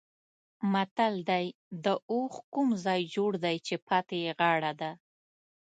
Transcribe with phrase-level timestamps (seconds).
[0.71, 1.45] متل دی:
[1.85, 4.91] د اوښ کوم ځای جوړ دی چې پاتې یې غاړه ده.